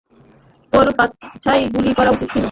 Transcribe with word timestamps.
তোর 0.73 0.87
পাছায় 0.97 1.63
গুলি 1.73 1.91
করা 1.97 2.09
উচিত 2.11 2.27
ছিল! 2.27 2.39